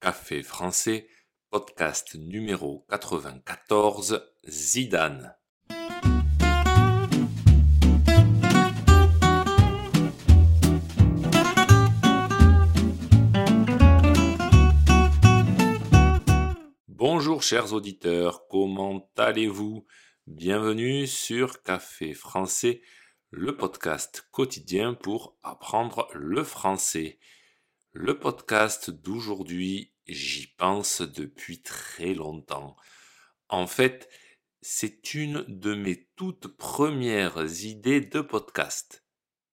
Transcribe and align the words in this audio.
Café 0.00 0.44
français, 0.44 1.08
podcast 1.50 2.14
numéro 2.14 2.86
94, 2.88 4.32
Zidane. 4.46 5.34
Bonjour 16.86 17.42
chers 17.42 17.72
auditeurs, 17.72 18.46
comment 18.46 19.10
allez-vous? 19.16 19.84
Bienvenue 20.28 21.08
sur 21.08 21.64
Café 21.64 22.14
français, 22.14 22.82
le 23.30 23.56
podcast 23.56 24.28
quotidien 24.30 24.94
pour 24.94 25.36
apprendre 25.42 26.08
le 26.14 26.44
français. 26.44 27.18
Le 27.92 28.18
podcast 28.18 28.90
d'aujourd'hui, 28.90 29.94
j'y 30.06 30.46
pense 30.46 31.00
depuis 31.00 31.62
très 31.62 32.12
longtemps. 32.12 32.76
En 33.48 33.66
fait, 33.66 34.10
c'est 34.60 35.14
une 35.14 35.42
de 35.48 35.74
mes 35.74 36.06
toutes 36.14 36.48
premières 36.48 37.64
idées 37.64 38.02
de 38.02 38.20
podcast. 38.20 39.06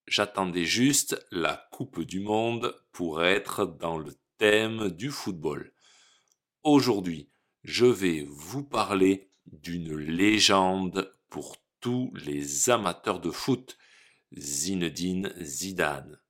J'attendais 0.06 0.66
juste 0.66 1.18
la 1.30 1.66
Coupe 1.72 2.02
du 2.02 2.20
Monde 2.20 2.78
pour 2.92 3.24
être 3.24 3.64
dans 3.64 3.96
le 3.96 4.14
thème 4.36 4.90
du 4.90 5.10
football. 5.10 5.72
Aujourd'hui, 6.62 7.30
je 7.64 7.86
vais 7.86 8.26
vous 8.28 8.62
parler 8.62 9.30
d'une 9.46 9.96
légende 9.96 11.10
pour 11.30 11.56
tous 11.80 12.12
les 12.14 12.68
amateurs 12.68 13.20
de 13.20 13.30
foot, 13.30 13.78
Zinedine 14.36 15.32
Zidane. 15.40 16.20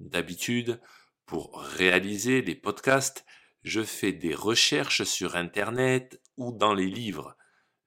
D'habitude, 0.00 0.80
pour 1.26 1.60
réaliser 1.60 2.42
les 2.42 2.54
podcasts, 2.54 3.24
je 3.62 3.82
fais 3.82 4.12
des 4.12 4.34
recherches 4.34 5.04
sur 5.04 5.36
Internet 5.36 6.20
ou 6.36 6.52
dans 6.52 6.74
les 6.74 6.90
livres. 6.90 7.36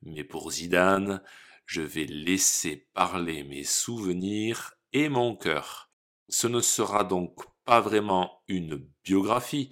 Mais 0.01 0.23
pour 0.23 0.51
Zidane, 0.51 1.21
je 1.65 1.81
vais 1.81 2.05
laisser 2.05 2.87
parler 2.93 3.43
mes 3.43 3.63
souvenirs 3.63 4.73
et 4.93 5.09
mon 5.09 5.35
cœur. 5.35 5.91
Ce 6.29 6.47
ne 6.47 6.61
sera 6.61 7.03
donc 7.03 7.43
pas 7.65 7.81
vraiment 7.81 8.43
une 8.47 8.87
biographie, 9.03 9.71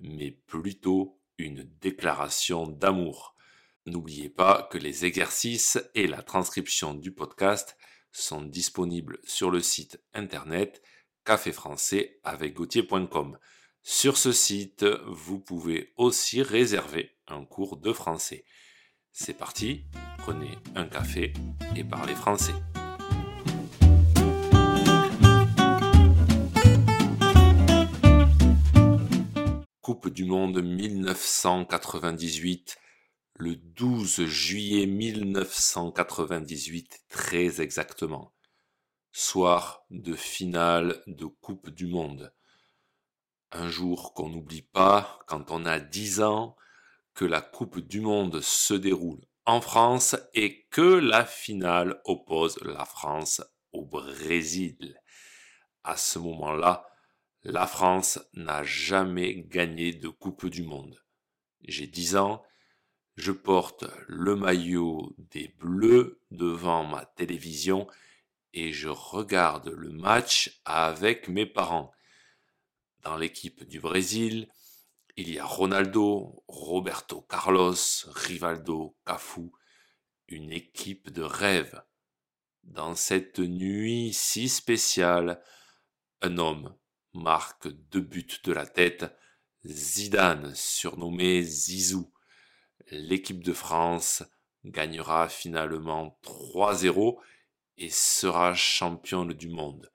mais 0.00 0.30
plutôt 0.30 1.20
une 1.38 1.64
déclaration 1.80 2.66
d'amour. 2.66 3.34
N'oubliez 3.86 4.30
pas 4.30 4.68
que 4.70 4.78
les 4.78 5.04
exercices 5.04 5.78
et 5.94 6.06
la 6.06 6.22
transcription 6.22 6.94
du 6.94 7.12
podcast 7.12 7.76
sont 8.12 8.42
disponibles 8.42 9.18
sur 9.24 9.50
le 9.50 9.60
site 9.60 10.02
internet 10.14 10.82
café 11.24 11.52
français 11.52 12.18
avec 12.22 12.54
gauthier.com. 12.54 13.38
Sur 13.82 14.18
ce 14.18 14.30
site, 14.32 14.84
vous 15.06 15.40
pouvez 15.40 15.92
aussi 15.96 16.42
réserver 16.42 17.16
un 17.28 17.44
cours 17.44 17.78
de 17.78 17.92
français. 17.92 18.44
C'est 19.12 19.34
parti, 19.34 19.84
prenez 20.18 20.58
un 20.74 20.86
café 20.86 21.32
et 21.76 21.84
parlez 21.84 22.14
français. 22.14 22.54
Coupe 29.80 30.08
du 30.08 30.24
Monde 30.24 30.62
1998, 30.62 32.78
le 33.36 33.56
12 33.56 34.26
juillet 34.26 34.86
1998 34.86 37.04
très 37.08 37.60
exactement 37.60 38.33
soir 39.16 39.86
de 39.90 40.14
finale 40.14 41.00
de 41.06 41.26
Coupe 41.26 41.70
du 41.70 41.86
Monde. 41.86 42.34
Un 43.52 43.68
jour 43.68 44.12
qu'on 44.12 44.28
n'oublie 44.28 44.62
pas 44.62 45.20
quand 45.28 45.52
on 45.52 45.64
a 45.66 45.78
10 45.78 46.20
ans 46.20 46.56
que 47.14 47.24
la 47.24 47.40
Coupe 47.40 47.78
du 47.78 48.00
Monde 48.00 48.40
se 48.40 48.74
déroule 48.74 49.24
en 49.46 49.60
France 49.60 50.16
et 50.34 50.66
que 50.70 50.98
la 50.98 51.24
finale 51.24 52.00
oppose 52.04 52.58
la 52.62 52.84
France 52.84 53.40
au 53.70 53.84
Brésil. 53.84 55.00
À 55.84 55.96
ce 55.96 56.18
moment-là, 56.18 56.84
la 57.44 57.68
France 57.68 58.18
n'a 58.32 58.64
jamais 58.64 59.44
gagné 59.44 59.92
de 59.92 60.08
Coupe 60.08 60.46
du 60.46 60.64
Monde. 60.64 61.00
J'ai 61.60 61.86
10 61.86 62.16
ans, 62.16 62.42
je 63.14 63.30
porte 63.30 63.84
le 64.08 64.34
maillot 64.34 65.14
des 65.18 65.54
Bleus 65.60 66.20
devant 66.32 66.82
ma 66.82 67.04
télévision 67.04 67.86
et 68.54 68.72
je 68.72 68.88
regarde 68.88 69.68
le 69.68 69.90
match 69.90 70.60
avec 70.64 71.28
mes 71.28 71.44
parents. 71.44 71.92
Dans 73.00 73.16
l'équipe 73.16 73.64
du 73.64 73.80
Brésil, 73.80 74.48
il 75.16 75.28
y 75.32 75.40
a 75.40 75.44
Ronaldo, 75.44 76.44
Roberto 76.46 77.20
Carlos, 77.22 77.74
Rivaldo, 78.06 78.96
Cafu, 79.04 79.50
une 80.28 80.52
équipe 80.52 81.10
de 81.10 81.22
rêve. 81.22 81.82
Dans 82.62 82.94
cette 82.94 83.40
nuit 83.40 84.12
si 84.12 84.48
spéciale, 84.48 85.42
un 86.22 86.38
homme 86.38 86.76
marque 87.12 87.66
deux 87.68 88.00
buts 88.00 88.40
de 88.44 88.52
la 88.52 88.66
tête, 88.66 89.04
Zidane, 89.66 90.54
surnommé 90.54 91.42
Zizou. 91.42 92.12
L'équipe 92.90 93.42
de 93.42 93.52
France 93.52 94.22
gagnera 94.64 95.28
finalement 95.28 96.18
3-0 96.22 97.18
et 97.76 97.90
sera 97.90 98.54
championne 98.54 99.32
du 99.32 99.48
monde. 99.48 99.92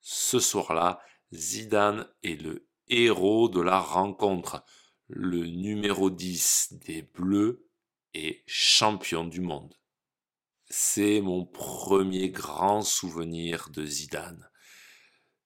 Ce 0.00 0.38
soir-là, 0.38 1.00
Zidane 1.32 2.08
est 2.22 2.40
le 2.40 2.66
héros 2.88 3.48
de 3.48 3.60
la 3.60 3.78
rencontre. 3.78 4.64
Le 5.08 5.46
numéro 5.46 6.10
10 6.10 6.74
des 6.84 7.02
Bleus 7.02 7.66
est 8.14 8.42
champion 8.46 9.24
du 9.24 9.40
monde. 9.40 9.74
C'est 10.66 11.20
mon 11.20 11.44
premier 11.44 12.30
grand 12.30 12.82
souvenir 12.82 13.70
de 13.70 13.84
Zidane. 13.84 14.48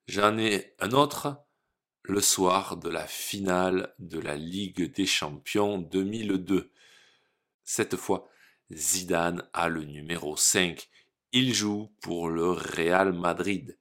J'en 0.06 0.38
ai 0.38 0.74
un 0.80 0.92
autre 0.92 1.44
le 2.02 2.20
soir 2.20 2.76
de 2.76 2.90
la 2.90 3.06
finale 3.06 3.94
de 3.98 4.18
la 4.18 4.36
Ligue 4.36 4.92
des 4.92 5.06
Champions 5.06 5.78
2002. 5.78 6.70
Cette 7.62 7.96
fois, 7.96 8.28
Zidane 8.70 9.48
a 9.54 9.68
le 9.68 9.84
numéro 9.84 10.36
5 10.36 10.90
il 11.36 11.52
joue 11.52 11.92
pour 12.00 12.28
le 12.28 12.52
Real 12.52 13.12
Madrid. 13.12 13.76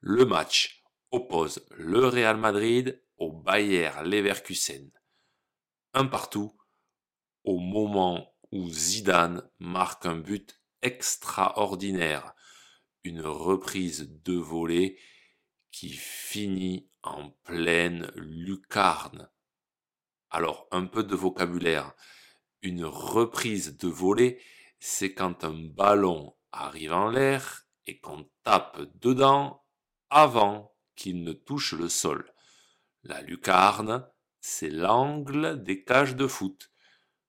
Le 0.00 0.26
match 0.26 0.84
oppose 1.10 1.64
le 1.70 2.06
Real 2.08 2.36
Madrid 2.36 3.02
au 3.16 3.32
Bayer 3.32 3.90
Leverkusen. 4.04 4.90
Un 5.94 6.04
partout 6.04 6.54
au 7.42 7.58
moment 7.58 8.34
où 8.52 8.68
Zidane 8.68 9.48
marque 9.58 10.04
un 10.04 10.16
but 10.16 10.60
extraordinaire, 10.82 12.34
une 13.02 13.22
reprise 13.22 14.20
de 14.22 14.34
volée 14.34 14.98
qui 15.70 15.88
finit 15.88 16.90
en 17.02 17.30
pleine 17.44 18.12
lucarne. 18.14 19.30
Alors, 20.28 20.68
un 20.70 20.84
peu 20.84 21.02
de 21.02 21.16
vocabulaire. 21.16 21.94
Une 22.60 22.84
reprise 22.84 23.78
de 23.78 23.88
volée, 23.88 24.38
c'est 24.80 25.14
quand 25.14 25.44
un 25.44 25.54
ballon 25.54 26.34
arrive 26.62 26.92
en 26.92 27.08
l'air 27.10 27.66
et 27.86 28.00
qu'on 28.00 28.28
tape 28.42 28.80
dedans 29.00 29.64
avant 30.10 30.74
qu'il 30.96 31.22
ne 31.24 31.32
touche 31.32 31.72
le 31.72 31.88
sol. 31.88 32.32
La 33.02 33.20
lucarne, 33.22 34.06
c'est 34.40 34.70
l'angle 34.70 35.62
des 35.62 35.84
cages 35.84 36.16
de 36.16 36.26
foot. 36.26 36.70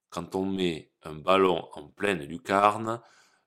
Quand 0.08 0.34
on 0.34 0.46
met 0.46 0.92
un 1.02 1.14
ballon 1.14 1.68
en 1.72 1.88
pleine 1.88 2.24
lucarne, 2.24 3.02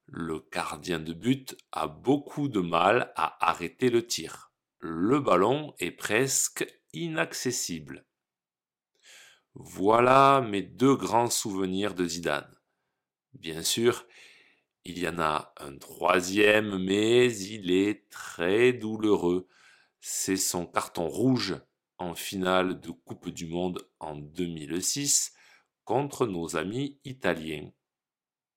le 0.06 0.46
gardien 0.52 1.00
de 1.00 1.14
but 1.14 1.56
a 1.72 1.88
beaucoup 1.88 2.48
de 2.48 2.60
mal 2.60 3.14
à 3.16 3.48
arrêter 3.48 3.90
le 3.90 4.06
tir. 4.06 4.52
Le 4.80 5.20
ballon 5.20 5.74
est 5.80 5.92
presque 5.92 6.66
inaccessible. 6.94 8.06
Voilà 9.54 10.42
mes 10.42 10.62
deux 10.62 10.96
grands 10.96 11.30
souvenirs 11.30 11.94
de 11.94 12.06
Zidane. 12.06 12.56
Bien 13.34 13.62
sûr, 13.62 14.06
il 14.90 14.98
y 14.98 15.08
en 15.08 15.20
a 15.20 15.54
un 15.58 15.78
troisième, 15.78 16.84
mais 16.84 17.32
il 17.32 17.70
est 17.70 18.10
très 18.10 18.74
douloureux. 18.74 19.48
C'est 20.00 20.36
son 20.36 20.66
carton 20.66 21.08
rouge 21.08 21.62
en 22.00 22.16
finale 22.16 22.80
de 22.80 22.90
Coupe 22.90 23.30
du 23.30 23.46
Monde 23.46 23.88
en 24.00 24.16
2006 24.16 25.32
contre 25.84 26.26
nos 26.26 26.56
amis 26.56 27.00
italiens. 27.04 27.70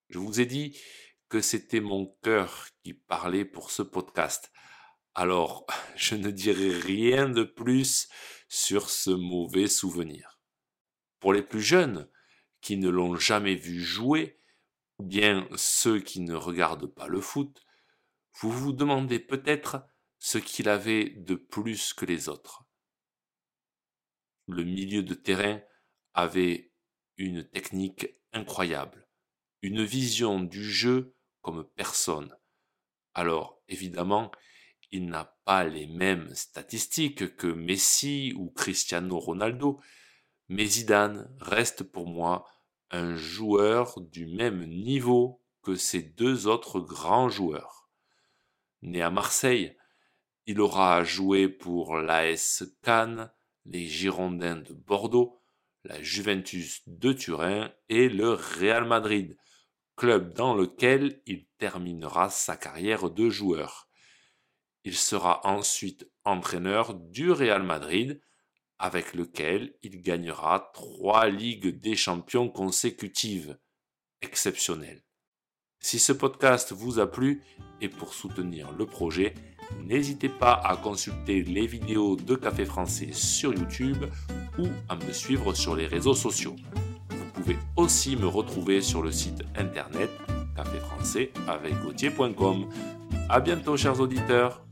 Je 0.08 0.18
vous 0.18 0.40
ai 0.40 0.46
dit 0.46 0.80
que 1.28 1.42
c'était 1.42 1.80
mon 1.80 2.06
cœur 2.22 2.68
qui 2.82 2.94
parlait 2.94 3.44
pour 3.44 3.70
ce 3.70 3.82
podcast. 3.82 4.50
Alors, 5.14 5.66
je 5.96 6.14
ne 6.14 6.30
dirai 6.30 6.70
rien 6.70 7.28
de 7.28 7.44
plus 7.44 8.08
sur 8.48 8.88
ce 8.88 9.10
mauvais 9.10 9.68
souvenir. 9.68 10.40
Pour 11.20 11.34
les 11.34 11.42
plus 11.42 11.60
jeunes, 11.62 12.08
qui 12.62 12.78
ne 12.78 12.88
l'ont 12.88 13.16
jamais 13.16 13.54
vu 13.54 13.82
jouer, 13.82 14.38
ou 14.38 14.41
bien 15.06 15.48
ceux 15.56 16.00
qui 16.00 16.20
ne 16.20 16.34
regardent 16.34 16.92
pas 16.92 17.08
le 17.08 17.20
foot, 17.20 17.62
vous 18.40 18.50
vous 18.50 18.72
demandez 18.72 19.18
peut-être 19.18 19.84
ce 20.18 20.38
qu'il 20.38 20.68
avait 20.68 21.10
de 21.10 21.34
plus 21.34 21.92
que 21.92 22.06
les 22.06 22.28
autres. 22.28 22.64
le 24.48 24.64
milieu 24.64 25.02
de 25.02 25.14
terrain 25.14 25.60
avait 26.14 26.72
une 27.16 27.48
technique 27.48 28.08
incroyable, 28.32 29.08
une 29.62 29.84
vision 29.84 30.40
du 30.40 30.64
jeu 30.64 31.14
comme 31.40 31.64
personne. 31.76 32.36
Alors, 33.14 33.62
évidemment, 33.68 34.30
il 34.90 35.06
n'a 35.06 35.36
pas 35.44 35.64
les 35.64 35.86
mêmes 35.86 36.34
statistiques 36.34 37.36
que 37.36 37.46
Messi 37.46 38.34
ou 38.36 38.50
Cristiano 38.50 39.18
Ronaldo, 39.18 39.80
mais 40.48 40.66
Zidane 40.66 41.34
reste 41.40 41.82
pour 41.82 42.06
moi 42.06 42.46
un 42.92 43.16
joueur 43.16 44.00
du 44.00 44.26
même 44.26 44.66
niveau 44.66 45.42
que 45.62 45.74
ces 45.74 46.02
deux 46.02 46.46
autres 46.46 46.78
grands 46.78 47.30
joueurs. 47.30 47.88
Né 48.82 49.00
à 49.00 49.10
Marseille, 49.10 49.76
il 50.46 50.60
aura 50.60 51.02
joué 51.02 51.48
pour 51.48 51.96
l'AS 51.96 52.64
Cannes, 52.82 53.32
les 53.64 53.86
Girondins 53.86 54.56
de 54.56 54.74
Bordeaux, 54.74 55.40
la 55.84 56.02
Juventus 56.02 56.82
de 56.86 57.12
Turin 57.12 57.72
et 57.88 58.08
le 58.08 58.32
Real 58.32 58.84
Madrid, 58.84 59.38
club 59.96 60.34
dans 60.34 60.54
lequel 60.54 61.22
il 61.26 61.46
terminera 61.58 62.28
sa 62.28 62.56
carrière 62.56 63.08
de 63.08 63.30
joueur. 63.30 63.88
Il 64.84 64.96
sera 64.96 65.46
ensuite 65.46 66.10
entraîneur 66.24 66.94
du 66.94 67.30
Real 67.30 67.62
Madrid, 67.62 68.20
avec 68.82 69.14
lequel 69.14 69.74
il 69.84 70.02
gagnera 70.02 70.72
trois 70.74 71.28
Ligues 71.28 71.80
des 71.80 71.94
Champions 71.94 72.48
consécutives. 72.48 73.56
Exceptionnel. 74.20 75.04
Si 75.78 76.00
ce 76.00 76.12
podcast 76.12 76.72
vous 76.72 76.98
a 76.98 77.10
plu 77.10 77.42
et 77.80 77.88
pour 77.88 78.12
soutenir 78.12 78.72
le 78.72 78.84
projet, 78.84 79.34
n'hésitez 79.84 80.28
pas 80.28 80.54
à 80.54 80.76
consulter 80.76 81.44
les 81.44 81.66
vidéos 81.66 82.16
de 82.16 82.34
Café 82.34 82.64
Français 82.64 83.12
sur 83.12 83.54
YouTube 83.54 84.04
ou 84.58 84.66
à 84.88 84.96
me 84.96 85.12
suivre 85.12 85.54
sur 85.54 85.76
les 85.76 85.86
réseaux 85.86 86.14
sociaux. 86.14 86.56
Vous 87.10 87.30
pouvez 87.34 87.58
aussi 87.76 88.16
me 88.16 88.26
retrouver 88.26 88.80
sur 88.80 89.00
le 89.00 89.12
site 89.12 89.44
internet 89.56 90.10
caféfrançais 90.56 91.32
avec 91.46 91.74
A 93.28 93.40
bientôt 93.40 93.76
chers 93.76 94.00
auditeurs 94.00 94.64